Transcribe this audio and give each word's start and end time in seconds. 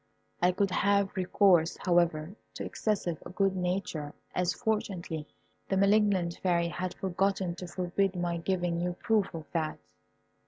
I 0.41 0.51
could 0.51 0.71
have 0.71 1.15
recourse, 1.15 1.77
however, 1.85 2.33
to 2.55 2.65
excessive 2.65 3.21
good 3.35 3.55
nature, 3.55 4.15
as, 4.33 4.51
fortunately, 4.51 5.27
the 5.69 5.77
malignant 5.77 6.39
Fairy 6.41 6.69
had 6.69 6.95
forgotten 6.95 7.53
to 7.57 7.67
forbid 7.67 8.15
my 8.15 8.37
giving 8.37 8.79
you 8.81 8.93
proof 8.93 9.31
of 9.35 9.45
that. 9.51 9.77